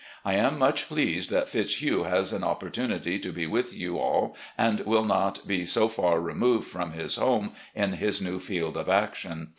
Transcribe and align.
I 0.25 0.33
am 0.33 0.57
much 0.57 0.87
pleased 0.87 1.29
that 1.29 1.47
Fitzhugh 1.47 2.05
has 2.05 2.33
an 2.33 2.43
opportunity 2.43 3.19
to 3.19 3.31
be 3.31 3.45
with 3.45 3.71
you 3.71 3.99
all 3.99 4.35
and 4.57 4.79
will 4.79 5.05
not 5.05 5.47
be 5.47 5.63
so 5.63 5.87
far 5.87 6.19
removed 6.19 6.67
from 6.67 6.93
his 6.93 7.17
home 7.17 7.53
in 7.75 7.91
his 7.93 8.19
new 8.19 8.39
field 8.39 8.77
of 8.77 8.89
action. 8.89 9.49